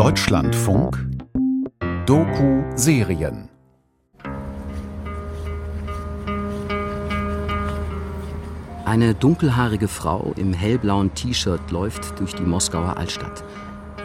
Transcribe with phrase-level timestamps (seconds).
[0.00, 0.98] Deutschlandfunk
[2.06, 3.50] Doku-Serien
[8.86, 13.44] Eine dunkelhaarige Frau im hellblauen T-Shirt läuft durch die Moskauer Altstadt.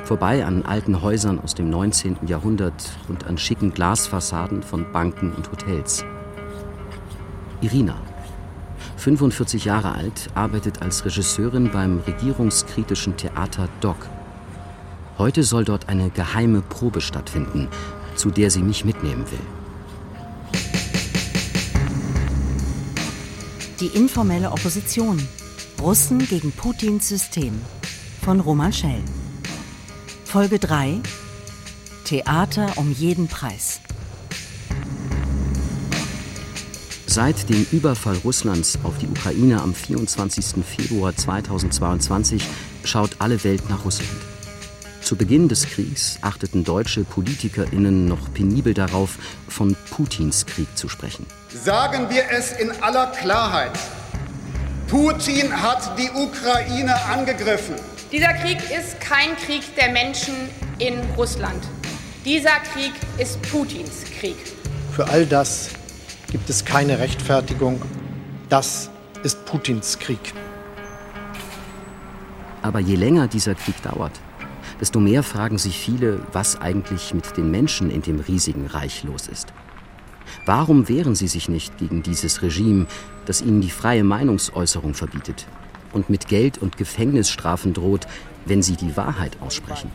[0.03, 2.27] Vorbei an alten Häusern aus dem 19.
[2.27, 6.03] Jahrhundert und an schicken Glasfassaden von Banken und Hotels.
[7.61, 7.95] Irina,
[8.97, 14.09] 45 Jahre alt, arbeitet als Regisseurin beim regierungskritischen Theater DOC.
[15.17, 17.69] Heute soll dort eine geheime Probe stattfinden,
[18.15, 19.39] zu der sie mich mitnehmen will.
[23.79, 25.25] Die informelle Opposition.
[25.81, 27.61] Russen gegen Putins System.
[28.23, 29.03] Von Roman Schell.
[30.25, 30.99] Folge 3.
[32.03, 33.79] Theater um jeden Preis.
[37.07, 40.65] Seit dem Überfall Russlands auf die Ukraine am 24.
[40.65, 42.43] Februar 2022
[42.83, 44.24] schaut alle Welt nach Russland.
[45.05, 51.27] Zu Beginn des Kriegs achteten deutsche PolitikerInnen noch penibel darauf, von Putins Krieg zu sprechen.
[51.53, 53.77] Sagen wir es in aller Klarheit.
[54.87, 57.75] Putin hat die Ukraine angegriffen.
[58.11, 60.33] Dieser Krieg ist kein Krieg der Menschen
[60.79, 61.63] in Russland.
[62.25, 64.37] Dieser Krieg ist Putins Krieg.
[64.91, 65.69] Für all das
[66.31, 67.79] gibt es keine Rechtfertigung.
[68.49, 68.89] Das
[69.21, 70.33] ist Putins Krieg.
[72.63, 74.19] Aber je länger dieser Krieg dauert,
[74.79, 79.27] desto mehr fragen sich viele, was eigentlich mit den Menschen in dem riesigen Reich los
[79.27, 79.53] ist.
[80.45, 82.87] Warum wehren sie sich nicht gegen dieses Regime,
[83.25, 85.47] das ihnen die freie Meinungsäußerung verbietet
[85.93, 88.07] und mit Geld und Gefängnisstrafen droht,
[88.45, 89.91] wenn sie die Wahrheit aussprechen?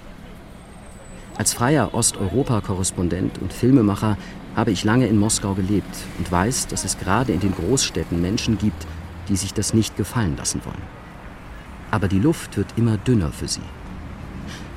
[1.37, 4.19] Als freier Osteuropa-Korrespondent und Filmemacher
[4.57, 8.59] habe ich lange in Moskau gelebt und weiß, dass es gerade in den Großstädten Menschen
[8.59, 8.87] gibt,
[9.29, 10.83] die sich das nicht gefallen lassen wollen.
[11.91, 13.63] Aber die Luft wird immer dünner für sie.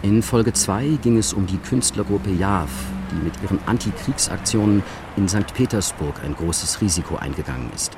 [0.03, 2.69] In Folge 2 ging es um die Künstlergruppe JAV,
[3.09, 4.83] die mit ihren Antikriegsaktionen
[5.15, 5.53] in St.
[5.53, 7.95] Petersburg ein großes Risiko eingegangen ist,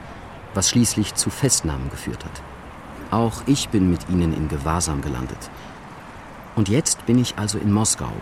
[0.54, 2.44] was schließlich zu Festnahmen geführt hat.
[3.10, 5.50] Auch ich bin mit ihnen in Gewahrsam gelandet.
[6.56, 8.14] Und jetzt bin ich also in Moskau,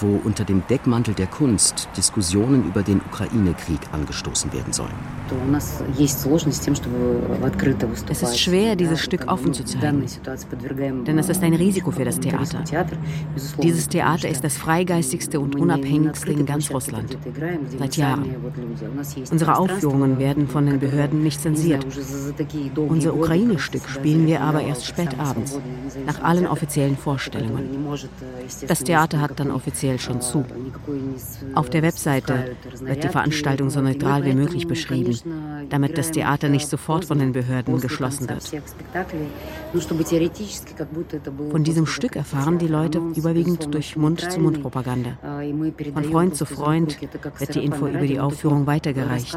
[0.00, 4.94] wo unter dem Deckmantel der Kunst Diskussionen über den Ukraine-Krieg angestoßen werden sollen.
[8.08, 10.04] Es ist schwer, dieses Stück offen zu zeigen,
[11.04, 12.62] denn es ist ein Risiko für das Theater.
[13.62, 17.16] Dieses Theater ist das freigeistigste und unabhängigste in ganz Russland,
[17.78, 18.34] seit Jahren.
[19.30, 21.86] Unsere Aufführungen werden von den Behörden nicht zensiert.
[22.76, 25.58] Unser Ukraine-Stück spielen wir aber erst spät abends,
[26.06, 27.86] nach allen offiziellen Vorstellungen.
[28.68, 30.44] Das Theater hat dann offiziell offiziell schon zu.
[31.54, 35.16] Auf der Webseite wird die Veranstaltung so neutral wie möglich beschrieben,
[35.68, 38.52] damit das Theater nicht sofort von den Behörden geschlossen wird.
[41.50, 45.18] Von diesem Stück erfahren die Leute überwiegend durch Mund-zu-Mund-Propaganda.
[45.92, 46.98] Von Freund zu Freund
[47.38, 49.36] wird die Info über die Aufführung weitergereicht.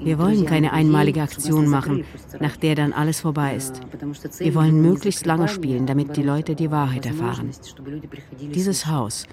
[0.00, 2.04] Wir wollen keine einmalige Aktion machen,
[2.40, 3.80] nach der dann alles vorbei ist.
[4.38, 7.50] Wir wollen möglichst lange spielen, damit die Leute die Wahrheit erfahren.
[8.54, 9.26] Dieses Haus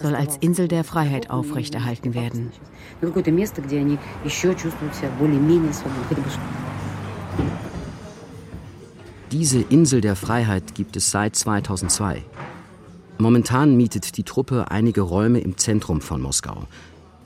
[0.00, 2.52] soll als Insel der Freiheit aufrechterhalten werden.
[9.32, 12.22] Diese Insel der Freiheit gibt es seit 2002.
[13.18, 16.64] Momentan mietet die Truppe einige Räume im Zentrum von Moskau,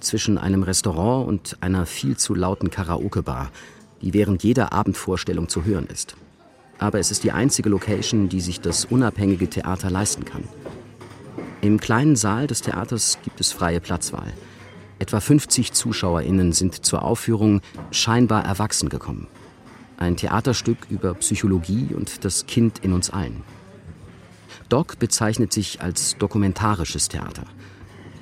[0.00, 3.50] zwischen einem Restaurant und einer viel zu lauten Karaoke-Bar,
[4.00, 6.16] die während jeder Abendvorstellung zu hören ist.
[6.78, 10.44] Aber es ist die einzige Location, die sich das unabhängige Theater leisten kann.
[11.60, 14.32] Im kleinen Saal des Theaters gibt es freie Platzwahl.
[15.00, 19.26] Etwa 50 ZuschauerInnen sind zur Aufführung scheinbar erwachsen gekommen.
[19.96, 23.42] Ein Theaterstück über Psychologie und das Kind in uns allen.
[24.68, 27.44] Doc bezeichnet sich als dokumentarisches Theater.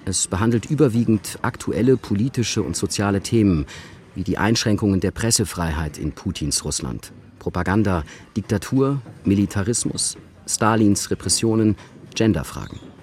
[0.06, 3.66] Es behandelt überwiegend aktuelle politische und soziale Themen,
[4.14, 8.02] wie die Einschränkungen der Pressefreiheit in Putins Russland, Propaganda,
[8.34, 11.76] Diktatur, Militarismus, Stalins Repressionen,
[12.14, 12.95] Genderfragen.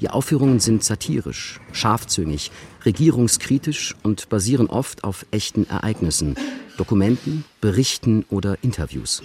[0.00, 2.50] Die Aufführungen sind satirisch, scharfzüngig,
[2.84, 6.36] regierungskritisch und basieren oft auf echten Ereignissen,
[6.76, 9.22] Dokumenten, Berichten oder Interviews.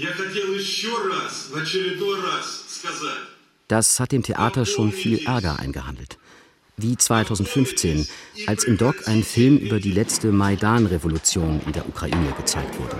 [3.68, 6.18] Das hat dem Theater schon viel Ärger eingehandelt.
[6.78, 8.08] Wie 2015,
[8.48, 12.98] als im Doc ein Film über die letzte Maidan-Revolution in der Ukraine gezeigt wurde.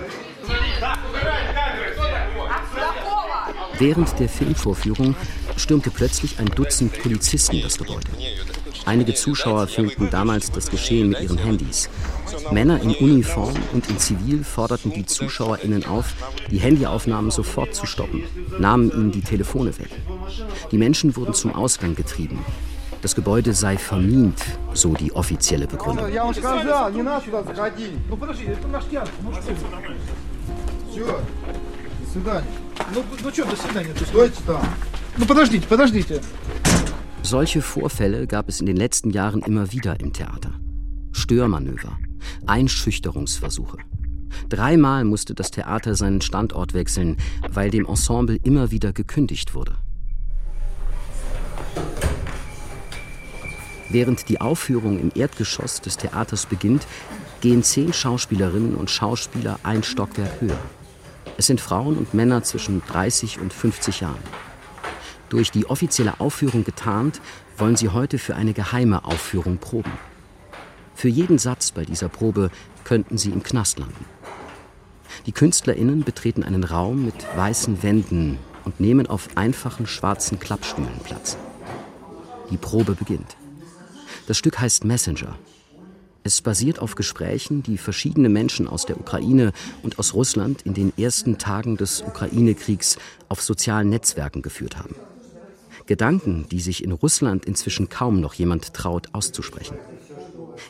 [3.78, 5.16] Während der Filmvorführung
[5.56, 8.08] stürmte plötzlich ein Dutzend Polizisten das Gebäude.
[8.84, 11.88] Einige Zuschauer filmten damals das Geschehen mit ihren Handys.
[12.50, 16.14] Männer in Uniform und in Zivil forderten die ZuschauerInnen auf,
[16.50, 18.24] die Handyaufnahmen sofort zu stoppen,
[18.58, 19.90] nahmen ihnen die Telefone weg.
[20.70, 22.44] Die Menschen wurden zum Ausgang getrieben.
[23.02, 24.38] Das Gebäude sei vermint,
[24.74, 26.06] so die offizielle Begründung.
[37.22, 40.52] Solche Vorfälle gab es in den letzten Jahren immer wieder im Theater.
[41.12, 41.98] Störmanöver,
[42.46, 43.76] Einschüchterungsversuche.
[44.48, 47.18] Dreimal musste das Theater seinen Standort wechseln,
[47.50, 49.76] weil dem Ensemble immer wieder gekündigt wurde.
[53.90, 56.86] Während die Aufführung im Erdgeschoss des Theaters beginnt,
[57.42, 60.58] gehen zehn Schauspielerinnen und Schauspieler ein Stockwerk höher.
[61.36, 64.51] Es sind Frauen und Männer zwischen 30 und 50 Jahren.
[65.32, 67.22] Durch die offizielle Aufführung getarnt,
[67.56, 69.92] wollen sie heute für eine geheime Aufführung proben.
[70.94, 72.50] Für jeden Satz bei dieser Probe
[72.84, 74.04] könnten sie im Knast landen.
[75.24, 78.36] Die KünstlerInnen betreten einen Raum mit weißen Wänden
[78.66, 81.38] und nehmen auf einfachen schwarzen Klappstühlen Platz.
[82.50, 83.38] Die Probe beginnt.
[84.26, 85.38] Das Stück heißt Messenger
[86.24, 89.52] es basiert auf Gesprächen, die verschiedene Menschen aus der Ukraine
[89.82, 92.96] und aus Russland in den ersten Tagen des Ukraine-Kriegs
[93.28, 94.94] auf sozialen Netzwerken geführt haben.
[95.86, 99.76] Gedanken, die sich in Russland inzwischen kaum noch jemand traut auszusprechen.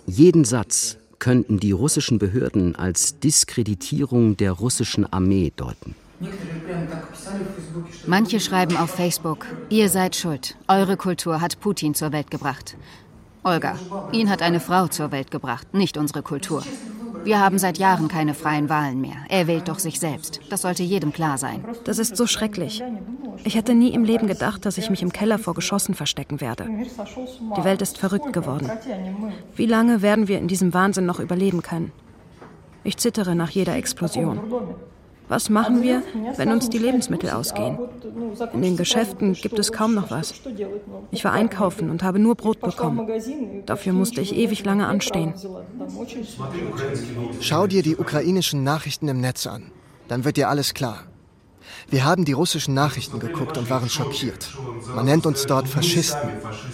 [0.06, 5.94] Jeden Satz könnten die russischen Behörden als Diskreditierung der russischen Armee deuten.
[8.06, 12.76] Manche schreiben auf Facebook, ihr seid schuld, eure Kultur hat Putin zur Welt gebracht.
[13.44, 13.76] Olga,
[14.12, 16.62] ihn hat eine Frau zur Welt gebracht, nicht unsere Kultur.
[17.24, 19.16] Wir haben seit Jahren keine freien Wahlen mehr.
[19.28, 20.40] Er wählt doch sich selbst.
[20.50, 21.64] Das sollte jedem klar sein.
[21.84, 22.82] Das ist so schrecklich.
[23.44, 26.66] Ich hätte nie im Leben gedacht, dass ich mich im Keller vor Geschossen verstecken werde.
[27.56, 28.70] Die Welt ist verrückt geworden.
[29.56, 31.92] Wie lange werden wir in diesem Wahnsinn noch überleben können?
[32.84, 34.40] Ich zittere nach jeder Explosion.
[35.32, 36.02] Was machen wir,
[36.36, 37.78] wenn uns die Lebensmittel ausgehen?
[38.52, 40.34] In den Geschäften gibt es kaum noch was.
[41.10, 43.08] Ich war einkaufen und habe nur Brot bekommen.
[43.64, 45.32] Dafür musste ich ewig lange anstehen.
[47.40, 49.70] Schau dir die ukrainischen Nachrichten im Netz an.
[50.06, 51.04] Dann wird dir alles klar.
[51.88, 54.50] Wir haben die russischen Nachrichten geguckt und waren schockiert.
[54.94, 56.28] Man nennt uns dort Faschisten.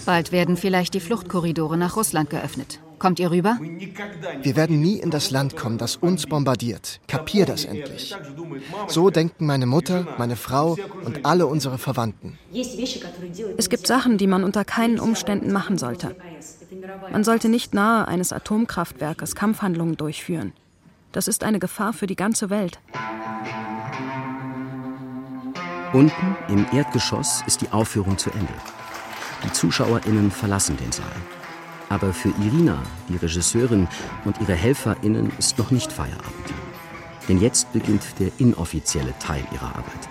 [0.05, 2.81] Bald werden vielleicht die Fluchtkorridore nach Russland geöffnet.
[2.99, 3.59] Kommt ihr rüber?
[4.43, 7.01] Wir werden nie in das Land kommen, das uns bombardiert.
[7.07, 8.15] Kapier das endlich.
[8.89, 12.39] So denken meine Mutter, meine Frau und alle unsere Verwandten.
[13.57, 16.17] Es gibt Sachen, die man unter keinen Umständen machen sollte.
[17.13, 20.53] Man sollte nicht nahe eines Atomkraftwerkes Kampfhandlungen durchführen.
[21.13, 22.79] Das ist eine Gefahr für die ganze Welt.
[25.93, 28.53] Unten im Erdgeschoss ist die Aufführung zu Ende.
[29.45, 31.07] Die ZuschauerInnen verlassen den Saal.
[31.89, 33.89] Aber für Irina, die Regisseurin
[34.25, 36.53] und ihre HelferInnen ist noch nicht Feierabend.
[37.29, 40.09] Denn jetzt beginnt der inoffizielle Teil ihrer Arbeit.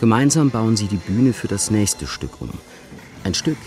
[0.00, 2.50] Gemeinsam bauen sie die Bühne für das nächste Stück um.
[3.22, 3.58] Ein Stück,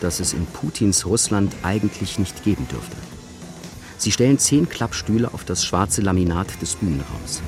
[0.00, 2.96] das es in Putins Russland eigentlich nicht geben dürfte.
[3.98, 7.42] Sie stellen zehn Klappstühle auf das schwarze Laminat des Bühnenraums.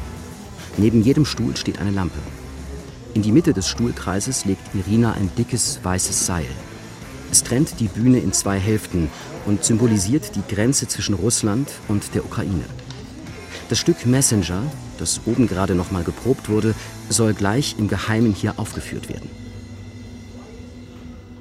[0.79, 2.19] Neben jedem Stuhl steht eine Lampe.
[3.15, 6.47] In die Mitte des Stuhlkreises legt Irina ein dickes weißes Seil,
[7.31, 9.11] es trennt die Bühne in zwei Hälften
[9.47, 12.65] und symbolisiert die Grenze zwischen Russland und der Ukraine.
[13.69, 14.63] Das Stück Messenger,
[14.99, 16.75] das oben gerade noch mal geprobt wurde,
[17.09, 19.29] soll gleich im Geheimen hier aufgeführt werden.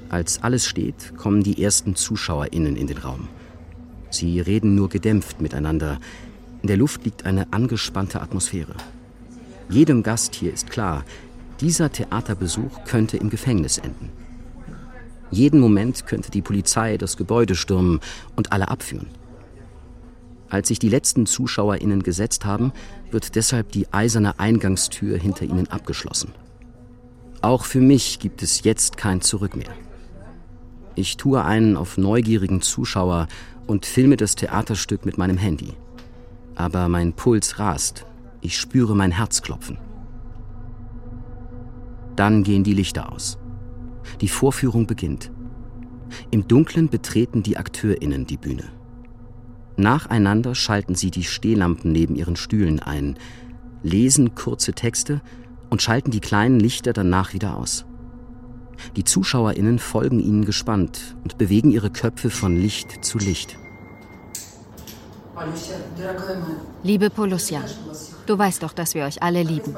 [0.10, 3.28] Als alles steht, kommen die ersten ZuschauerInnen in den Raum.
[4.10, 6.00] Sie reden nur gedämpft miteinander.
[6.62, 8.76] In der Luft liegt eine angespannte Atmosphäre.
[9.70, 11.04] Jedem Gast hier ist klar,
[11.60, 14.10] dieser Theaterbesuch könnte im Gefängnis enden.
[15.32, 18.00] Jeden Moment könnte die Polizei das Gebäude stürmen
[18.36, 19.08] und alle abführen.
[20.50, 22.72] Als sich die letzten ZuschauerInnen gesetzt haben,
[23.12, 26.32] wird deshalb die eiserne Eingangstür hinter ihnen abgeschlossen.
[27.42, 29.74] Auch für mich gibt es jetzt kein Zurück mehr.
[30.96, 33.28] Ich tue einen auf neugierigen Zuschauer
[33.68, 35.74] und filme das Theaterstück mit meinem Handy.
[36.56, 38.06] Aber mein Puls rast.
[38.42, 39.78] Ich spüre mein Herz klopfen.
[42.16, 43.38] Dann gehen die Lichter aus.
[44.22, 45.32] Die Vorführung beginnt.
[46.32, 48.64] Im Dunkeln betreten die AkteurInnen die Bühne.
[49.76, 53.18] Nacheinander schalten sie die Stehlampen neben ihren Stühlen ein,
[53.84, 55.22] lesen kurze Texte
[55.70, 57.86] und schalten die kleinen Lichter danach wieder aus.
[58.96, 63.58] Die ZuschauerInnen folgen ihnen gespannt und bewegen ihre Köpfe von Licht zu Licht.
[66.84, 67.62] Liebe Polusja,
[68.26, 69.76] du weißt doch, dass wir euch alle lieben.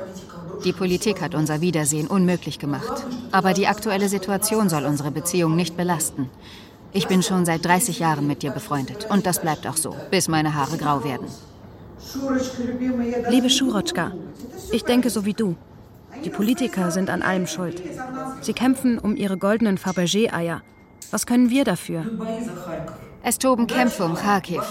[0.64, 3.06] Die Politik hat unser Wiedersehen unmöglich gemacht.
[3.32, 6.30] Aber die aktuelle Situation soll unsere Beziehung nicht belasten.
[6.92, 9.08] Ich bin schon seit 30 Jahren mit dir befreundet.
[9.10, 11.28] Und das bleibt auch so, bis meine Haare grau werden.
[13.30, 14.12] Liebe Schurotschka,
[14.72, 15.56] ich denke so wie du.
[16.26, 17.82] Die Politiker sind an allem schuld.
[18.42, 20.62] Sie kämpfen um ihre goldenen Fabergé-Eier.
[21.12, 22.06] Was können wir dafür?
[23.30, 24.64] Es toben Kämpfe um Kharkiv.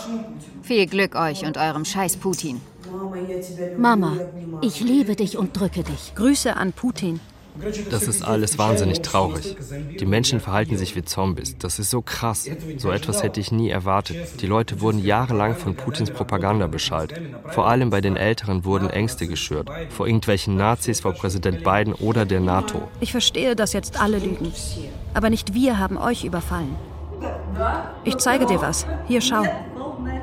[0.65, 2.61] Viel Glück euch und eurem Scheiß Putin.
[3.79, 4.17] Mama,
[4.63, 6.13] ich liebe dich und drücke dich.
[6.17, 7.21] Grüße an Putin.
[7.89, 9.57] Das ist alles wahnsinnig traurig.
[10.01, 11.57] Die Menschen verhalten sich wie Zombies.
[11.59, 12.51] Das ist so krass.
[12.79, 14.41] So etwas hätte ich nie erwartet.
[14.41, 17.15] Die Leute wurden jahrelang von Putins Propaganda beschallt.
[17.51, 19.71] Vor allem bei den Älteren wurden Ängste geschürt.
[19.91, 22.83] Vor irgendwelchen Nazis, vor Präsident Biden oder der NATO.
[22.99, 24.53] Ich verstehe, dass jetzt alle lügen.
[25.15, 26.75] Aber nicht wir haben euch überfallen.
[28.05, 28.87] Ich zeige dir was.
[29.07, 29.43] Hier, schau.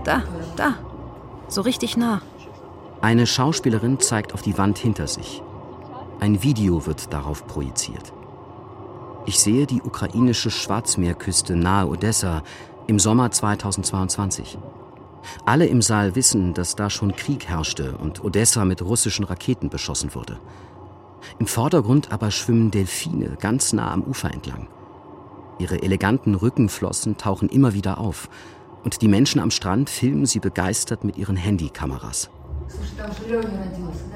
[0.04, 0.24] Da,
[0.56, 0.76] da.
[1.48, 2.22] So richtig nah.
[3.02, 5.42] Eine Schauspielerin zeigt auf die Wand hinter sich.
[6.20, 8.14] Ein Video wird darauf projiziert.
[9.26, 12.44] Ich sehe die ukrainische Schwarzmeerküste nahe Odessa
[12.88, 14.58] im Sommer 2022.
[15.46, 20.14] Alle im Saal wissen, dass da schon Krieg herrschte und Odessa mit russischen Raketen beschossen
[20.14, 20.40] wurde.
[21.40, 24.68] Im Vordergrund aber schwimmen Delfine ganz nah am Ufer entlang.
[25.58, 28.30] Ihre eleganten Rückenflossen tauchen immer wieder auf
[28.84, 32.30] und die Menschen am Strand filmen sie begeistert mit ihren Handykameras.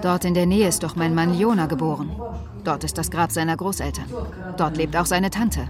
[0.01, 2.11] Dort in der Nähe ist doch mein Mann Jona geboren.
[2.63, 4.05] Dort ist das Grab seiner Großeltern.
[4.57, 5.67] Dort lebt auch seine Tante.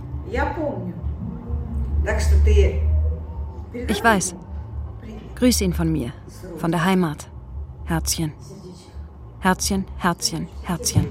[3.88, 4.36] Ich weiß.
[5.36, 6.12] Grüß ihn von mir,
[6.58, 7.30] von der Heimat.
[7.86, 8.34] Herzchen.
[9.40, 11.08] Herzchen, Herzchen, Herzchen.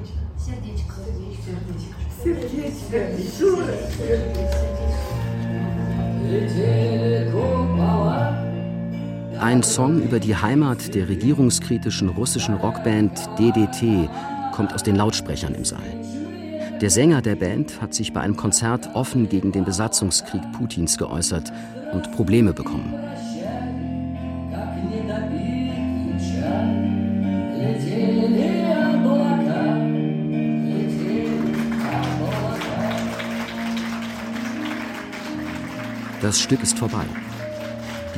[9.40, 14.08] Ein Song über die Heimat der regierungskritischen russischen Rockband DDT
[14.52, 15.80] kommt aus den Lautsprechern im Saal.
[16.80, 21.52] Der Sänger der Band hat sich bei einem Konzert offen gegen den Besatzungskrieg Putins geäußert
[21.92, 23.07] und Probleme bekommen.
[36.20, 37.04] Das Stück ist vorbei.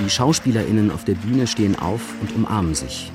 [0.03, 3.13] Die SchauspielerInnen auf der Bühne stehen auf und umarmen sich.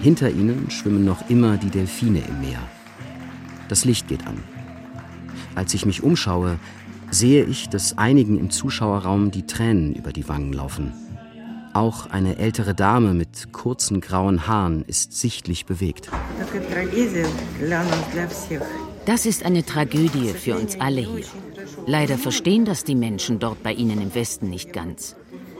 [0.00, 2.60] Hinter ihnen schwimmen noch immer die Delfine im Meer.
[3.68, 4.42] Das Licht geht an.
[5.54, 6.58] Als ich mich umschaue,
[7.10, 10.94] sehe ich, dass einigen im Zuschauerraum die Tränen über die Wangen laufen.
[11.74, 16.10] Auch eine ältere Dame mit kurzen grauen Haaren ist sichtlich bewegt.
[19.04, 21.24] Das ist eine Tragödie für uns alle hier.
[21.86, 25.16] Leider verstehen das die Menschen dort bei Ihnen im Westen nicht ganz.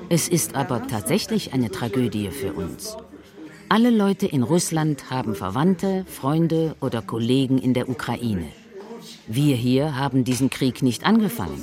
[0.09, 2.97] Es ist aber tatsächlich eine Tragödie für uns.
[3.69, 8.49] Alle Leute in Russland haben Verwandte, Freunde oder Kollegen in der Ukraine.
[9.27, 11.61] Wir hier haben diesen Krieg nicht angefangen.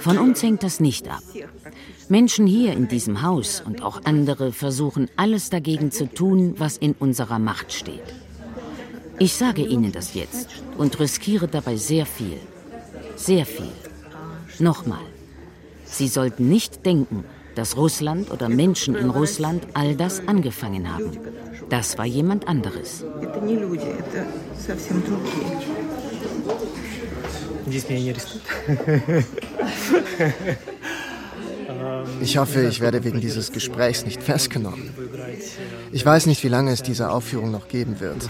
[0.00, 1.22] Von uns hängt das nicht ab.
[2.08, 6.94] Menschen hier in diesem Haus und auch andere versuchen alles dagegen zu tun, was in
[6.98, 8.02] unserer Macht steht.
[9.18, 12.38] Ich sage Ihnen das jetzt und riskiere dabei sehr viel.
[13.16, 13.72] Sehr viel.
[14.58, 15.04] Nochmal.
[15.84, 21.12] Sie sollten nicht denken, dass Russland oder Menschen in Russland all das angefangen haben.
[21.70, 23.04] Das war jemand anderes.
[32.20, 34.90] Ich hoffe, ich werde wegen dieses Gesprächs nicht festgenommen.
[35.92, 38.28] Ich weiß nicht, wie lange es diese Aufführung noch geben wird.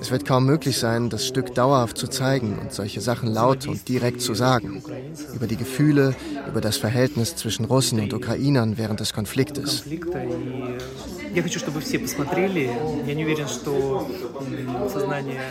[0.00, 3.88] Es wird kaum möglich sein, das Stück dauerhaft zu zeigen und solche Sachen laut und
[3.88, 4.82] direkt zu sagen.
[5.34, 6.14] Über die Gefühle,
[6.48, 9.84] über das Verhältnis zwischen Russen und Ukrainern während des Konfliktes.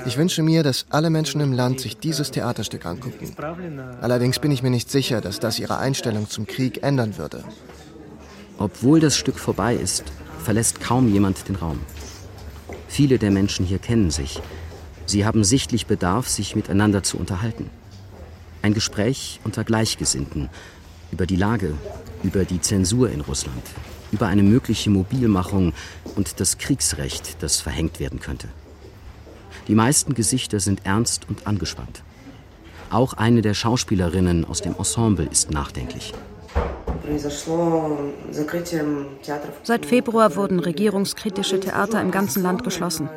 [0.06, 3.36] Ich wünsche mir, dass alle Menschen im Land sich dieses Theaterstück angucken.
[4.02, 7.44] Allerdings bin ich mir nicht sicher, dass das ihre Einstellung zum Krieg ändern würde.
[8.58, 10.04] Obwohl das Stück vorbei ist,
[10.44, 11.80] verlässt kaum jemand den Raum.
[12.88, 14.42] Viele der Menschen hier kennen sich.
[15.06, 17.70] Sie haben sichtlich Bedarf, sich miteinander zu unterhalten.
[18.62, 20.50] Ein Gespräch unter Gleichgesinnten
[21.12, 21.76] über die Lage,
[22.24, 23.64] über die Zensur in Russland,
[24.12, 25.74] über eine mögliche Mobilmachung
[26.16, 28.50] und das Kriegsrecht, das verhängt werden könnte.
[29.68, 32.04] Die meisten Gesichter sind ernst und angespannt.
[32.90, 36.14] Auch eine der Schauspielerinnen aus dem Ensemble ist nachdenklich.
[39.64, 43.10] Seit Februar wurden regierungskritische Theater im ganzen Land geschlossen.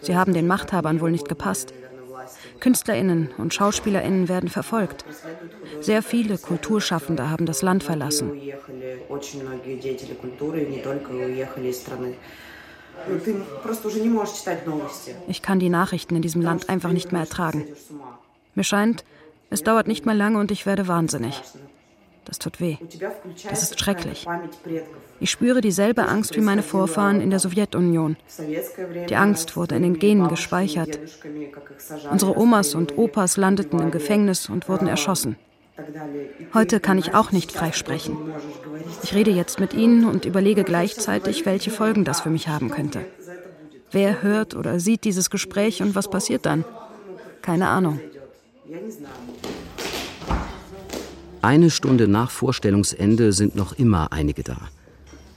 [0.00, 1.72] Sie haben den Machthabern wohl nicht gepasst.
[2.60, 5.04] Künstlerinnen und Schauspielerinnen werden verfolgt.
[5.80, 8.32] Sehr viele Kulturschaffende haben das Land verlassen.
[15.28, 17.66] Ich kann die Nachrichten in diesem Land einfach nicht mehr ertragen.
[18.54, 19.04] Mir scheint,
[19.48, 21.42] es dauert nicht mehr lange und ich werde wahnsinnig.
[22.24, 22.76] Das tut weh.
[23.48, 24.26] Das ist schrecklich.
[25.20, 28.16] Ich spüre dieselbe Angst wie meine Vorfahren in der Sowjetunion.
[29.08, 30.98] Die Angst wurde in den Genen gespeichert.
[32.10, 35.36] Unsere Omas und Opas landeten im Gefängnis und wurden erschossen.
[36.52, 38.16] Heute kann ich auch nicht frei sprechen.
[39.02, 43.04] Ich rede jetzt mit Ihnen und überlege gleichzeitig, welche Folgen das für mich haben könnte.
[43.90, 46.64] Wer hört oder sieht dieses Gespräch und was passiert dann?
[47.42, 47.98] Keine Ahnung.
[51.42, 54.58] Eine Stunde nach Vorstellungsende sind noch immer einige da.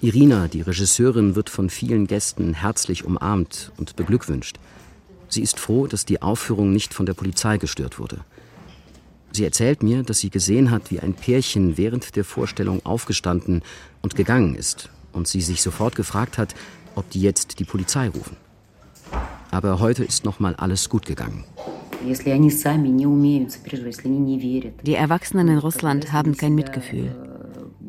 [0.02, 4.58] Irina, die Regisseurin, wird von vielen Gästen herzlich umarmt und beglückwünscht.
[5.30, 8.20] Sie ist froh, dass die Aufführung nicht von der Polizei gestört wurde.
[9.32, 13.62] Sie erzählt mir, dass sie gesehen hat, wie ein Pärchen während der Vorstellung aufgestanden
[14.02, 16.54] und gegangen ist und sie sich sofort gefragt hat,
[16.96, 18.36] ob die jetzt die Polizei rufen.
[19.52, 21.46] Aber heute ist noch mal alles gut gegangen.
[24.86, 27.16] Die Erwachsenen in Russland haben kein Mitgefühl.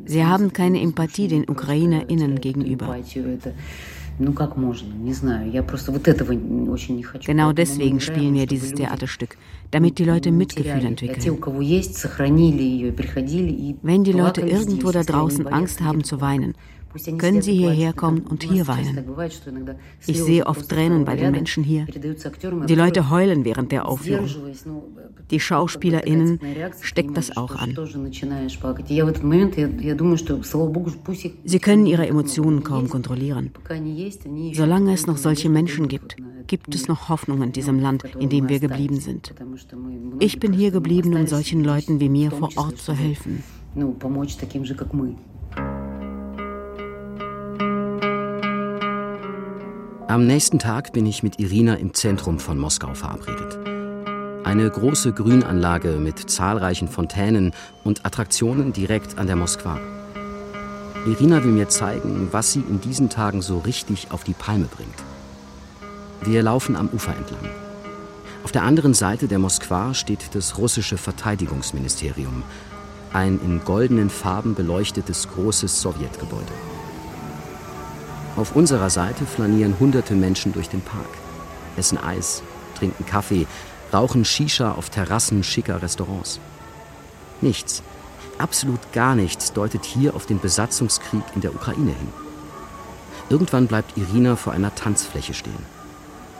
[0.05, 2.95] Sie haben keine Empathie den UkrainerInnen gegenüber.
[7.25, 9.37] Genau deswegen spielen wir dieses Theaterstück,
[9.71, 11.37] damit die Leute Mitgefühl entwickeln.
[13.81, 16.53] Wenn die Leute irgendwo da draußen Angst haben zu weinen,
[17.17, 19.05] können Sie hierher kommen und hier weinen.
[20.05, 21.85] Ich sehe oft Tränen bei den Menschen hier.
[21.85, 24.29] Die Leute heulen während der Aufführung.
[25.31, 26.39] Die SchauspielerInnen
[26.81, 27.75] steckt das auch an.
[31.43, 33.51] Sie können ihre Emotionen kaum kontrollieren.
[34.53, 36.15] Solange es noch solche Menschen gibt,
[36.47, 39.33] gibt es noch Hoffnung in diesem Land, in dem wir geblieben sind.
[40.19, 43.43] Ich bin hier geblieben, um solchen Leuten wie mir vor Ort zu helfen.
[50.07, 53.57] Am nächsten Tag bin ich mit Irina im Zentrum von Moskau verabredet.
[54.43, 59.79] Eine große Grünanlage mit zahlreichen Fontänen und Attraktionen direkt an der Moskwa.
[61.07, 64.93] Irina will mir zeigen, was sie in diesen Tagen so richtig auf die Palme bringt.
[66.21, 67.49] Wir laufen am Ufer entlang.
[68.43, 72.43] Auf der anderen Seite der Moskwa steht das russische Verteidigungsministerium,
[73.11, 76.74] ein in goldenen Farben beleuchtetes großes Sowjetgebäude.
[78.35, 81.07] Auf unserer Seite flanieren hunderte Menschen durch den Park,
[81.77, 82.43] essen Eis,
[82.77, 83.47] trinken Kaffee,
[83.93, 86.41] rauchen Shisha auf Terrassen schicker Restaurants.
[87.39, 87.81] Nichts,
[88.37, 92.09] absolut gar nichts deutet hier auf den Besatzungskrieg in der Ukraine hin.
[93.29, 95.65] Irgendwann bleibt Irina vor einer Tanzfläche stehen.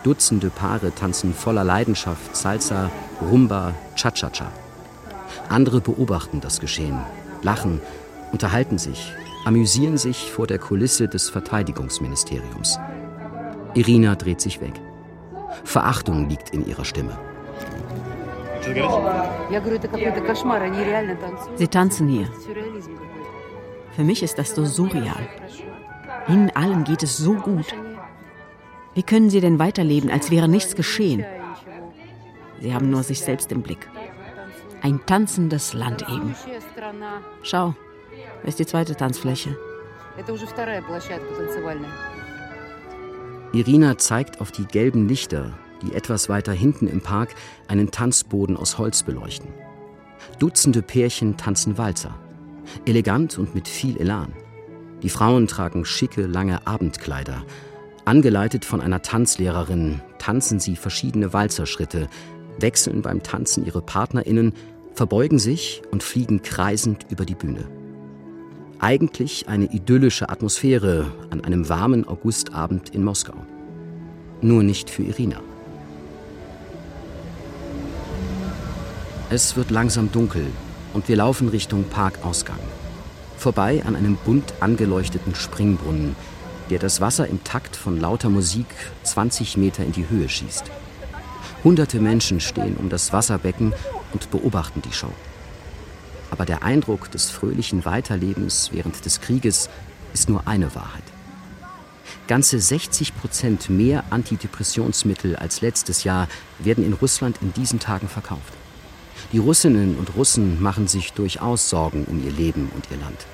[0.04, 4.52] Dutzende Paare tanzen voller Leidenschaft Salsa, Rumba, Cha-Cha-Cha.
[5.48, 7.00] Andere beobachten das Geschehen,
[7.42, 7.82] lachen,
[8.32, 9.14] unterhalten sich,
[9.46, 12.80] amüsieren sich vor der Kulisse des Verteidigungsministeriums.
[13.76, 14.74] Irina dreht sich weg.
[15.64, 17.18] Verachtung liegt in ihrer Stimme.
[21.56, 22.28] Sie tanzen hier.
[23.96, 25.30] Für mich ist das so surreal.
[26.28, 27.68] Ihnen allen geht es so gut.
[28.96, 31.24] Wie können Sie denn weiterleben, als wäre nichts geschehen?
[32.62, 33.88] Sie haben nur sich selbst im Blick.
[34.82, 36.36] Ein tanzendes Land eben.
[37.44, 37.76] Schau,
[38.41, 39.58] das ist die zweite Tanzfläche.
[43.54, 47.36] Irina zeigt auf die gelben Lichter, die etwas weiter hinten im Park
[47.67, 49.49] einen Tanzboden aus Holz beleuchten.
[50.39, 52.15] Dutzende Pärchen tanzen Walzer.
[52.86, 54.34] Elegant und mit viel Elan.
[55.04, 57.43] Die Frauen tragen schicke, lange Abendkleider.
[58.06, 62.10] Angeleitet von einer Tanzlehrerin tanzen sie verschiedene Walzerschritte,
[62.60, 64.54] wechseln beim Tanzen ihre PartnerInnen,
[64.93, 67.65] verbeugen sich und fliegen kreisend über die Bühne.
[68.86, 73.34] Eigentlich eine idyllische Atmosphäre an einem warmen Augustabend in Moskau.
[74.43, 75.41] Nur nicht für Irina.
[79.32, 80.45] Es wird langsam dunkel
[80.93, 82.60] und wir laufen Richtung Parkausgang.
[83.39, 86.15] Vorbei an einem bunt angeleuchteten Springbrunnen,
[86.69, 88.67] der das Wasser im Takt von lauter Musik
[89.02, 90.69] 20 Meter in die Höhe schießt.
[91.63, 93.74] Hunderte Menschen stehen um das Wasserbecken
[94.13, 95.12] und beobachten die Show.
[96.32, 99.70] Aber der Eindruck des fröhlichen Weiterlebens während des Krieges
[100.14, 101.04] ist nur eine Wahrheit.
[102.28, 106.28] Ganze 60 Prozent mehr Antidepressionsmittel als letztes Jahr
[106.60, 108.54] werden in Russland in diesen Tagen verkauft.
[109.32, 113.26] Die Russinnen und Russen machen sich durchaus Sorgen um ihr Leben und ihr Land.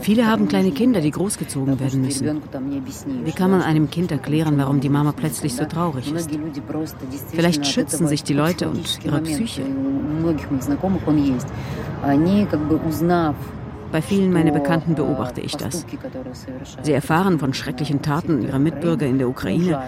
[0.00, 2.42] Viele haben kleine Kinder, die großgezogen werden müssen.
[3.24, 6.30] Wie kann man einem Kind erklären, warum die Mama plötzlich so traurig ist?
[7.32, 9.62] Vielleicht schützen sich die Leute und ihre Psyche.
[13.96, 15.86] Bei vielen meiner Bekannten beobachte ich das.
[16.82, 19.84] Sie erfahren von schrecklichen Taten ihrer Mitbürger in der Ukraine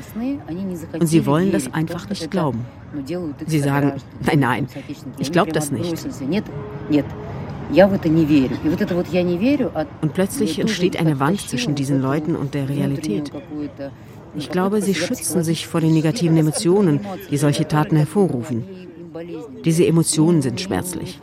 [0.99, 2.65] und sie wollen das einfach nicht glauben.
[3.47, 3.93] Sie sagen,
[4.25, 4.67] nein, nein,
[5.19, 6.07] ich glaube das nicht.
[10.01, 13.31] Und plötzlich entsteht eine Wand zwischen diesen Leuten und der Realität.
[14.35, 18.88] Ich glaube, sie schützen sich vor den negativen Emotionen, die solche Taten hervorrufen.
[19.65, 21.19] Diese Emotionen sind schmerzlich.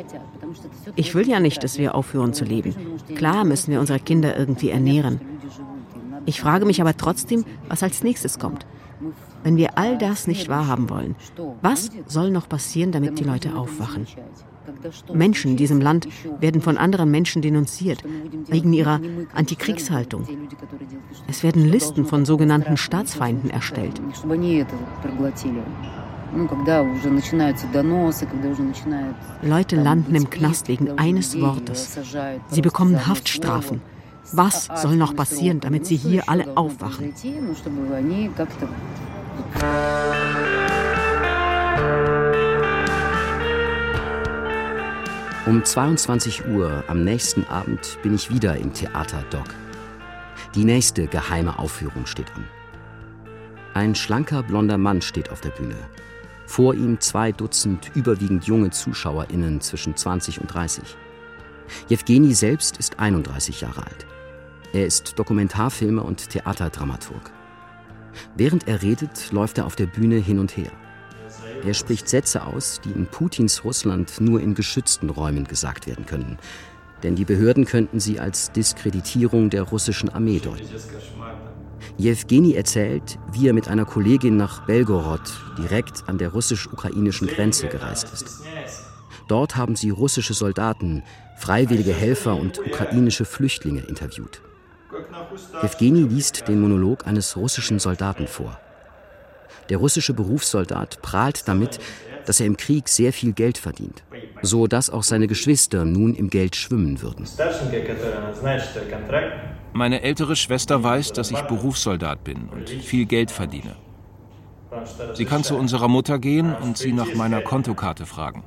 [0.96, 2.76] Ich will ja nicht, dass wir aufhören zu leben.
[3.16, 5.20] Klar müssen wir unsere Kinder irgendwie ernähren.
[6.26, 8.66] Ich frage mich aber trotzdem, was als nächstes kommt.
[9.44, 11.16] Wenn wir all das nicht wahrhaben wollen,
[11.62, 14.08] was soll noch passieren, damit die Leute aufwachen?
[15.14, 16.08] Menschen in diesem Land
[16.40, 18.04] werden von anderen Menschen denunziert,
[18.48, 19.00] wegen ihrer
[19.34, 20.28] Antikriegshaltung.
[21.28, 24.02] Es werden Listen von sogenannten Staatsfeinden erstellt.
[29.42, 31.98] Leute landen im Knast wegen eines Wortes.
[32.50, 33.82] Sie bekommen Haftstrafen.
[34.34, 37.14] Was soll noch passieren, damit sie hier alle aufwachen?
[45.46, 49.46] Um 22 Uhr am nächsten Abend bin ich wieder im Theater Doc.
[50.56, 52.46] Die nächste geheime Aufführung steht an.
[53.76, 55.76] Ein schlanker blonder Mann steht auf der Bühne.
[56.48, 60.84] Vor ihm zwei Dutzend überwiegend junge ZuschauerInnen zwischen 20 und 30.
[61.90, 64.06] Jewgeni selbst ist 31 Jahre alt.
[64.74, 67.32] Er ist Dokumentarfilmer und Theaterdramaturg.
[68.36, 70.72] Während er redet, läuft er auf der Bühne hin und her.
[71.64, 76.38] Er spricht Sätze aus, die in Putins Russland nur in geschützten Räumen gesagt werden können.
[77.04, 80.68] Denn die Behörden könnten sie als Diskreditierung der russischen Armee deuten.
[81.98, 85.22] Jewgeni erzählt, wie er mit einer Kollegin nach Belgorod,
[85.58, 88.42] direkt an der russisch-ukrainischen Grenze, gereist ist.
[89.28, 91.04] Dort haben sie russische Soldaten,
[91.38, 94.42] freiwillige Helfer und ukrainische Flüchtlinge interviewt.
[95.62, 98.60] Jewgeni liest den Monolog eines russischen Soldaten vor.
[99.70, 101.80] Der russische Berufssoldat prahlt damit,
[102.26, 104.04] dass er im Krieg sehr viel Geld verdient,
[104.42, 107.26] so dass auch seine Geschwister nun im Geld schwimmen würden.
[109.74, 113.76] Meine ältere Schwester weiß, dass ich Berufssoldat bin und viel Geld verdiene.
[115.14, 118.44] Sie kann zu unserer Mutter gehen und sie nach meiner Kontokarte fragen.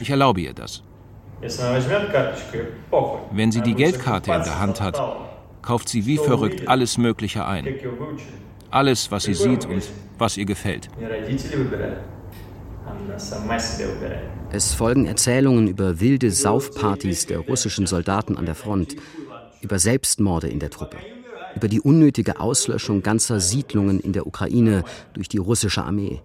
[0.00, 0.82] Ich erlaube ihr das.
[3.32, 5.00] Wenn sie die Geldkarte in der Hand hat,
[5.60, 7.66] kauft sie wie verrückt alles Mögliche ein.
[8.70, 9.82] Alles, was sie sieht und
[10.18, 10.88] was ihr gefällt.
[14.50, 18.96] Es folgen Erzählungen über wilde Saufpartys der russischen Soldaten an der Front,
[19.60, 20.98] über Selbstmorde in der Truppe,
[21.54, 24.84] über die unnötige Auslöschung ganzer Siedlungen in der Ukraine
[25.14, 26.20] durch die russische Armee,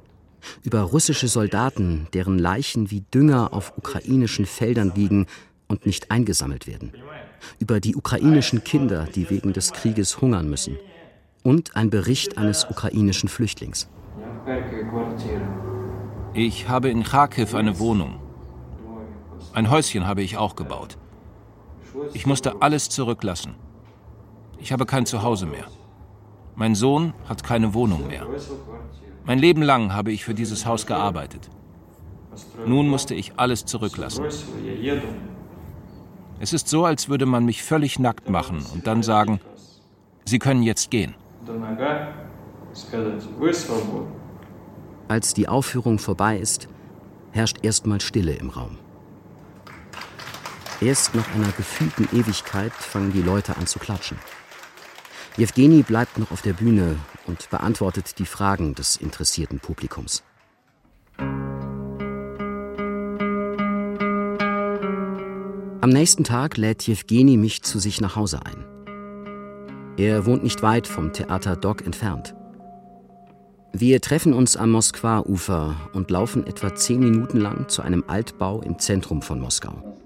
[0.63, 5.27] über russische Soldaten, deren Leichen wie Dünger auf ukrainischen Feldern liegen
[5.67, 6.93] und nicht eingesammelt werden,
[7.59, 10.77] über die ukrainischen Kinder, die wegen des Krieges hungern müssen,
[11.43, 13.87] und ein Bericht eines ukrainischen Flüchtlings.
[16.37, 18.19] Ich habe in Kharkiv eine Wohnung.
[19.53, 20.95] Ein Häuschen habe ich auch gebaut.
[22.13, 23.55] Ich musste alles zurücklassen.
[24.59, 25.65] Ich habe kein Zuhause mehr.
[26.53, 28.27] Mein Sohn hat keine Wohnung mehr.
[29.25, 31.49] Mein Leben lang habe ich für dieses Haus gearbeitet.
[32.67, 34.23] Nun musste ich alles zurücklassen.
[36.39, 39.39] Es ist so, als würde man mich völlig nackt machen und dann sagen,
[40.23, 41.15] Sie können jetzt gehen.
[45.07, 46.67] Als die Aufführung vorbei ist,
[47.31, 48.77] herrscht erstmal Stille im Raum.
[50.81, 54.17] Erst nach einer gefühlten Ewigkeit fangen die Leute an zu klatschen.
[55.37, 60.23] Jewgeni bleibt noch auf der Bühne und beantwortet die Fragen des interessierten Publikums.
[65.79, 68.65] Am nächsten Tag lädt Jewgeni mich zu sich nach Hause ein.
[69.95, 72.35] Er wohnt nicht weit vom Theater Dog entfernt.
[73.73, 78.79] Wir treffen uns am Moskwa-Ufer und laufen etwa zehn Minuten lang zu einem Altbau im
[78.79, 79.97] Zentrum von Moskau.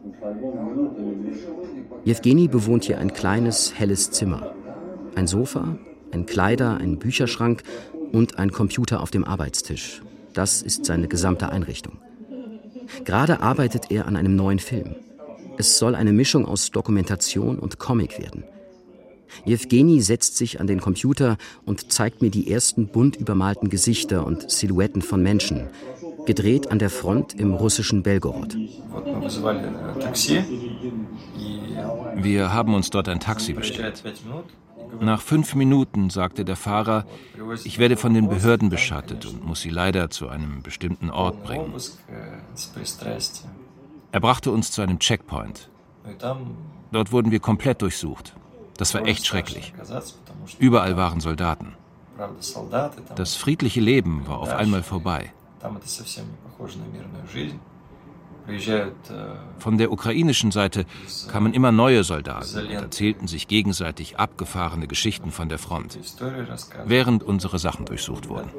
[2.04, 4.54] Jewgeni bewohnt hier ein kleines, helles Zimmer.
[5.16, 5.78] Ein Sofa,
[6.12, 7.64] ein Kleider, ein Bücherschrank
[8.12, 10.02] und ein Computer auf dem Arbeitstisch.
[10.34, 12.00] Das ist seine gesamte Einrichtung.
[13.06, 14.96] Gerade arbeitet er an einem neuen Film.
[15.58, 18.44] Es soll eine Mischung aus Dokumentation und Comic werden.
[19.46, 24.50] Jewgeni setzt sich an den Computer und zeigt mir die ersten bunt übermalten Gesichter und
[24.50, 25.70] Silhouetten von Menschen.
[26.26, 28.56] gedreht an der Front im russischen Belgorod.
[32.16, 34.04] Wir haben uns dort ein Taxi bestellt.
[35.00, 37.06] Nach fünf Minuten sagte der Fahrer,
[37.64, 41.74] ich werde von den Behörden beschattet und muss sie leider zu einem bestimmten Ort bringen.
[44.12, 45.70] Er brachte uns zu einem Checkpoint.
[46.92, 48.36] Dort wurden wir komplett durchsucht.
[48.82, 49.76] Das war echt schrecklich.
[50.58, 51.76] Überall waren Soldaten.
[53.16, 55.32] Das friedliche Leben war auf einmal vorbei.
[59.60, 60.88] Von der ukrainischen Seite
[61.28, 66.00] kamen immer neue Soldaten und erzählten sich gegenseitig abgefahrene Geschichten von der Front,
[66.86, 68.50] während unsere Sachen durchsucht wurden.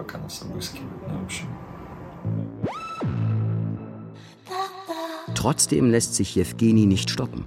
[5.35, 7.45] Trotzdem lässt sich Jewgeni nicht stoppen.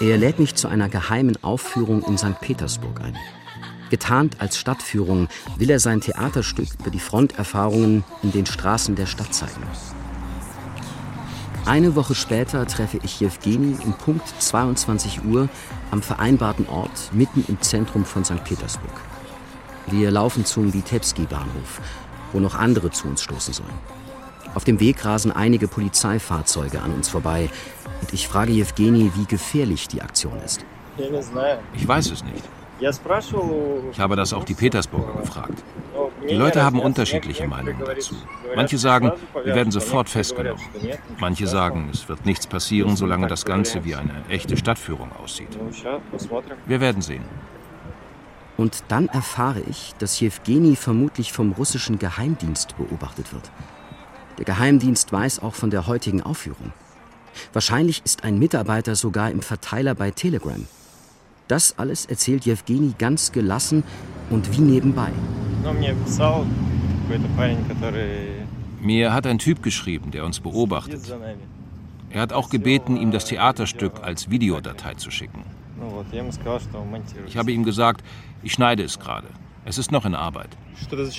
[0.00, 2.40] Er lädt mich zu einer geheimen Aufführung in St.
[2.40, 3.16] Petersburg ein.
[3.90, 9.34] Getarnt als Stadtführung will er sein Theaterstück über die Fronterfahrungen in den Straßen der Stadt
[9.34, 9.62] zeigen.
[11.64, 15.48] Eine Woche später treffe ich Jewgeni um Punkt 22 Uhr
[15.90, 18.44] am vereinbarten Ort mitten im Zentrum von St.
[18.44, 19.00] Petersburg.
[19.88, 21.80] Wir laufen zum Vitebski-Bahnhof,
[22.32, 23.97] wo noch andere zu uns stoßen sollen.
[24.58, 27.48] Auf dem Weg rasen einige Polizeifahrzeuge an uns vorbei
[28.00, 30.64] und ich frage Jewgeni, wie gefährlich die Aktion ist.
[31.74, 32.42] Ich weiß es nicht.
[32.80, 35.62] Ich habe das auch die Petersburger gefragt.
[36.28, 38.16] Die Leute haben unterschiedliche Meinungen dazu.
[38.56, 39.12] Manche sagen,
[39.44, 40.60] wir werden sofort festgenommen.
[41.20, 45.56] Manche sagen, es wird nichts passieren, solange das Ganze wie eine echte Stadtführung aussieht.
[46.66, 47.22] Wir werden sehen.
[48.56, 53.52] Und dann erfahre ich, dass Jewgeni vermutlich vom russischen Geheimdienst beobachtet wird.
[54.38, 56.72] Der Geheimdienst weiß auch von der heutigen Aufführung.
[57.52, 60.66] Wahrscheinlich ist ein Mitarbeiter sogar im Verteiler bei Telegram.
[61.48, 63.82] Das alles erzählt Jewgeni ganz gelassen
[64.30, 65.10] und wie nebenbei.
[68.80, 71.00] Mir hat ein Typ geschrieben, der uns beobachtet.
[72.10, 75.42] Er hat auch gebeten, ihm das Theaterstück als Videodatei zu schicken.
[77.26, 78.04] Ich habe ihm gesagt,
[78.42, 79.28] ich schneide es gerade.
[79.68, 80.48] Es ist noch in Arbeit.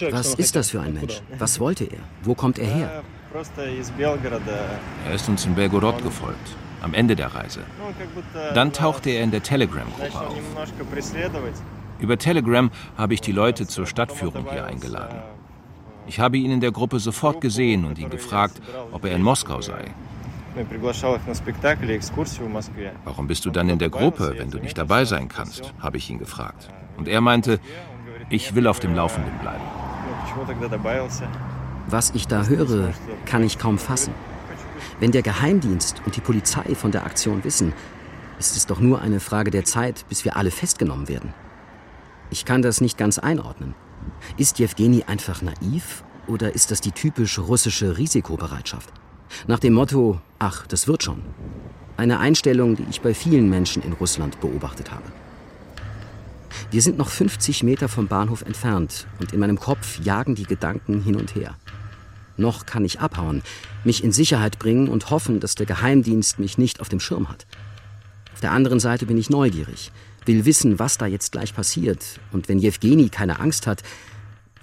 [0.10, 1.22] Was ist das für ein Mensch?
[1.38, 2.00] Was wollte er?
[2.24, 3.04] Wo kommt er her?
[5.06, 7.60] Er ist uns in Belgorod gefolgt, am Ende der Reise.
[8.56, 10.36] Dann tauchte er in der Telegram-Gruppe auf.
[12.00, 15.20] Über Telegram habe ich die Leute zur Stadtführung hier eingeladen.
[16.08, 18.60] Ich habe ihn in der Gruppe sofort gesehen und ihn gefragt,
[18.92, 19.94] ob er in Moskau sei.
[23.06, 25.72] Warum bist du dann in der Gruppe, wenn du nicht dabei sein kannst?
[25.80, 26.68] habe ich ihn gefragt.
[26.98, 27.60] Und er meinte,
[28.30, 29.63] ich will auf dem Laufenden bleiben.
[31.88, 32.94] Was ich da höre,
[33.26, 34.13] kann ich kaum fassen.
[35.00, 37.74] Wenn der Geheimdienst und die Polizei von der Aktion wissen,
[38.38, 41.34] ist es doch nur eine Frage der Zeit, bis wir alle festgenommen werden.
[42.30, 43.74] Ich kann das nicht ganz einordnen.
[44.38, 48.94] Ist Jewgeni einfach naiv oder ist das die typisch russische Risikobereitschaft?
[49.48, 51.22] Nach dem Motto, ach, das wird schon.
[51.98, 55.04] Eine Einstellung, die ich bei vielen Menschen in Russland beobachtet habe.
[56.72, 61.02] Wir sind noch 50 Meter vom Bahnhof entfernt und in meinem Kopf jagen die Gedanken
[61.02, 61.56] hin und her.
[62.38, 63.44] Noch kann ich abhauen,
[63.84, 67.46] mich in Sicherheit bringen und hoffen, dass der Geheimdienst mich nicht auf dem Schirm hat.
[68.34, 69.92] Auf der anderen Seite bin ich neugierig,
[70.26, 72.20] will wissen, was da jetzt gleich passiert.
[72.32, 73.84] Und wenn Jewgeni keine Angst hat,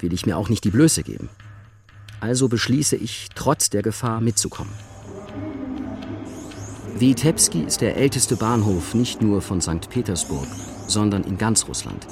[0.00, 1.28] will ich mir auch nicht die Blöße geben.
[2.20, 4.72] Also beschließe ich, trotz der Gefahr mitzukommen.
[6.98, 9.90] Vitebski ist der älteste Bahnhof nicht nur von St.
[9.90, 10.48] Petersburg,
[10.86, 12.06] sondern in ganz Russland.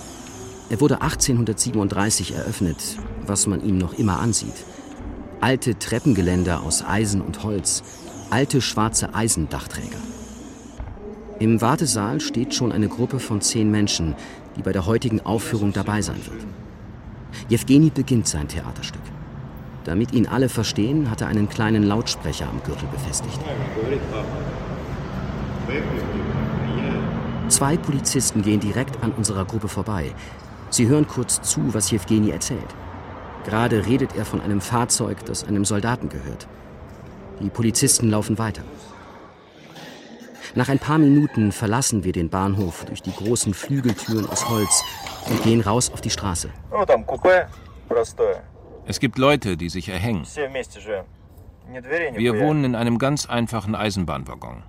[0.70, 4.64] Er wurde 1837 eröffnet, was man ihm noch immer ansieht.
[5.40, 7.82] Alte Treppengeländer aus Eisen und Holz,
[8.30, 9.98] alte schwarze Eisendachträger.
[11.38, 14.14] Im Wartesaal steht schon eine Gruppe von zehn Menschen,
[14.56, 16.46] die bei der heutigen Aufführung dabei sein wird.
[17.48, 19.02] Jewgeni beginnt sein Theaterstück.
[19.84, 23.38] Damit ihn alle verstehen, hat er einen kleinen Lautsprecher am Gürtel befestigt.
[27.48, 30.14] Zwei Polizisten gehen direkt an unserer Gruppe vorbei.
[30.70, 32.74] Sie hören kurz zu, was Jewgeni erzählt.
[33.44, 36.48] Gerade redet er von einem Fahrzeug, das einem Soldaten gehört.
[37.40, 38.62] Die Polizisten laufen weiter.
[40.54, 44.82] Nach ein paar Minuten verlassen wir den Bahnhof durch die großen Flügeltüren aus Holz
[45.28, 46.48] und gehen raus auf die Straße.
[48.86, 50.24] Es gibt Leute, die sich erhängen.
[52.14, 54.62] Wir wohnen in einem ganz einfachen Eisenbahnwaggon.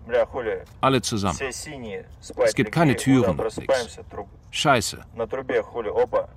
[0.82, 1.40] Alle zusammen.
[1.42, 4.00] Es gibt keine Türen nichts.
[4.52, 5.00] Scheiße.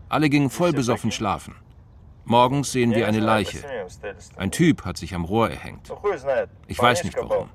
[0.08, 1.54] Alle gingen voll besoffen schlafen.
[2.24, 3.58] Morgens sehen wir eine Leiche.
[4.36, 5.90] Ein Typ hat sich am Rohr erhängt.
[6.66, 7.48] Ich weiß nicht warum.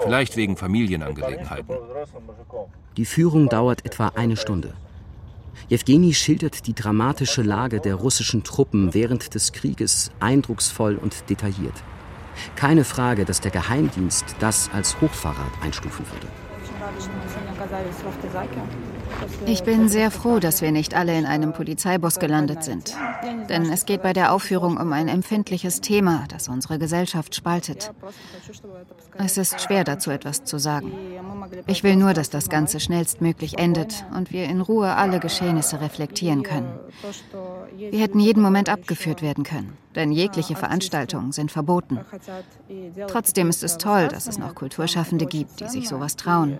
[0.00, 1.76] Vielleicht wegen Familienangelegenheiten.
[2.96, 4.74] Die Führung dauert etwa eine Stunde.
[5.68, 11.82] Jewgeni schildert die dramatische Lage der russischen Truppen während des Krieges eindrucksvoll und detailliert.
[12.56, 16.26] Keine Frage, dass der Geheimdienst das als Hochverrat einstufen würde.
[19.46, 22.94] Ich bin sehr froh, dass wir nicht alle in einem Polizeibus gelandet sind.
[23.48, 27.92] Denn es geht bei der Aufführung um ein empfindliches Thema, das unsere Gesellschaft spaltet.
[29.18, 30.92] Es ist schwer dazu etwas zu sagen.
[31.66, 36.42] Ich will nur, dass das Ganze schnellstmöglich endet und wir in Ruhe alle Geschehnisse reflektieren
[36.42, 36.72] können.
[37.76, 42.00] Wir hätten jeden Moment abgeführt werden können, denn jegliche Veranstaltungen sind verboten.
[43.08, 46.58] Trotzdem ist es toll, dass es noch Kulturschaffende gibt, die sich sowas trauen.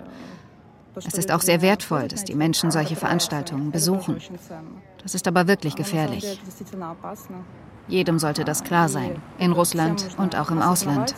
[0.94, 4.18] Es ist auch sehr wertvoll, dass die Menschen solche Veranstaltungen besuchen.
[5.02, 6.40] Das ist aber wirklich gefährlich.
[7.88, 11.14] Jedem sollte das klar sein, in Russland und auch im Ausland.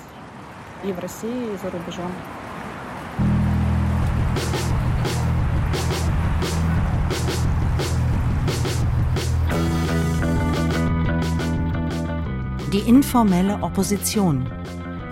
[12.73, 14.51] Die informelle Opposition.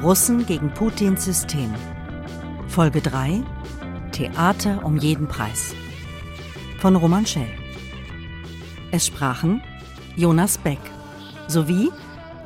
[0.03, 1.73] Russen gegen Putins System.
[2.67, 3.45] Folge 3
[4.13, 5.75] Theater um jeden Preis.
[6.79, 7.49] Von Roman Schell.
[8.91, 9.63] Es sprachen
[10.17, 10.81] Jonas Beck
[11.49, 11.91] sowie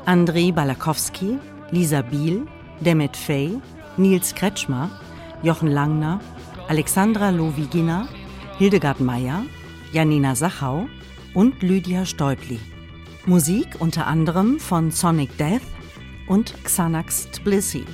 [0.05, 1.39] Andrei Balakowski,
[1.73, 2.47] Lisa Biel,
[2.81, 3.59] Demet Fey,
[3.97, 4.91] Nils Kretschmer,
[5.43, 6.21] Jochen Langner,
[6.69, 8.09] Alexandra Lowigina,
[8.59, 9.43] Hildegard Meyer,
[9.93, 10.89] Janina Sachau
[11.35, 12.61] und Lydia Stäubli.
[13.27, 15.63] Musik unter anderem von Sonic Death
[16.29, 17.85] und Xanax Tbilisi.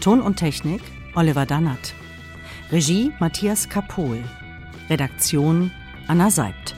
[0.00, 0.82] Ton und Technik
[1.14, 1.94] Oliver Dannert.
[2.72, 4.24] Regie Matthias Kapohl.
[4.90, 5.70] Redaktion
[6.08, 6.74] Anna Seibt.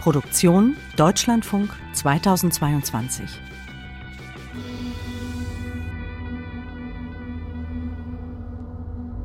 [0.00, 3.28] Produktion Deutschlandfunk 2022.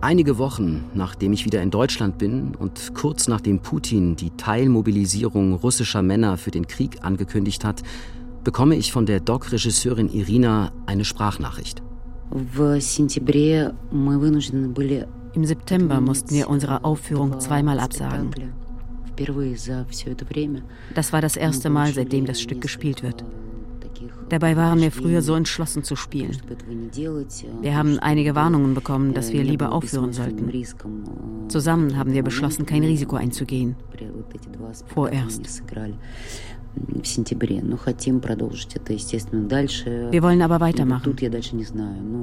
[0.02, 6.02] Einige Wochen nachdem ich wieder in Deutschland bin und kurz nachdem Putin die Teilmobilisierung russischer
[6.02, 7.84] Männer für den Krieg angekündigt hat,
[8.44, 11.82] bekomme ich von der Doc-Regisseurin Irina eine Sprachnachricht.
[12.34, 12.48] Im
[13.10, 13.82] September
[15.36, 18.32] mussten wir unsere Aufführung zweimal absagen.
[20.96, 23.24] Das war das erste Mal, seitdem das Stück gespielt wird.
[24.30, 26.38] Dabei waren wir früher so entschlossen zu spielen.
[27.62, 30.50] Wir haben einige Warnungen bekommen, dass wir lieber aufhören sollten.
[31.50, 33.76] Zusammen haben wir beschlossen, kein Risiko einzugehen.
[34.88, 35.64] Vorerst.
[40.12, 41.16] Wir wollen aber weitermachen.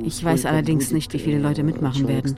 [0.04, 2.34] Ich weiß allerdings nicht, wie viele Leute mitmachen werden.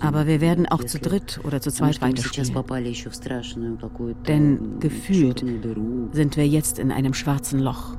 [0.00, 2.54] Aber wir werden auch zu dritt oder zu zweit weiterspielen.
[4.26, 5.44] Denn gefühlt
[6.12, 7.96] sind wir jetzt in einem schwarzen Loch.